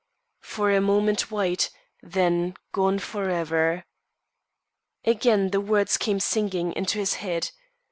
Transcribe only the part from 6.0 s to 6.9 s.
singing